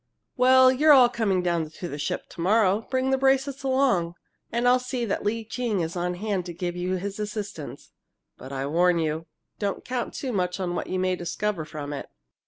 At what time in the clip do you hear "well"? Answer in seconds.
0.35-0.71